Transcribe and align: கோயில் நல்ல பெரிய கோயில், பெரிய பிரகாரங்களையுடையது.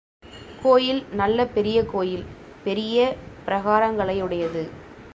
கோயில் 0.63 1.05
நல்ல 1.11 1.45
பெரிய 1.45 1.85
கோயில், 1.85 2.25
பெரிய 2.63 2.97
பிரகாரங்களையுடையது. 3.45 4.63